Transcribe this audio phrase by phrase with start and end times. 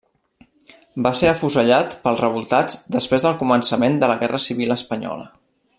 [1.07, 5.29] Va ser afusellat pels revoltats després del començament de la Guerra civil espanyola.